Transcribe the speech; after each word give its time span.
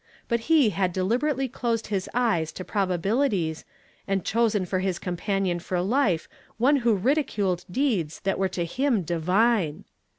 But 0.27 0.39
he 0.49 0.71
had 0.71 0.93
deliberately 0.93 1.47
closed 1.47 1.85
his 1.93 2.09
eyes 2.11 2.51
to 2.53 2.63
i)roba 2.65 2.97
bilities, 2.99 3.65
and 4.07 4.25
chosen 4.25 4.65
for 4.65 4.79
his 4.79 4.97
companion 4.97 5.59
for 5.59 5.79
life 5.79 6.27
one 6.57 6.77
who 6.77 6.95
ridiculed 6.95 7.63
deeds 7.69 8.19
that 8.21 8.39
were 8.39 8.49
to 8.49 8.65
liim 8.65 9.05
divine! 9.05 9.83